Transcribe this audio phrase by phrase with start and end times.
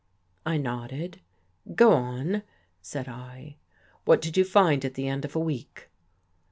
[0.53, 1.21] "I nodded."
[1.75, 2.41] Go on,"
[2.81, 3.53] said 1."
[4.05, 5.91] What did you find at the end of a week?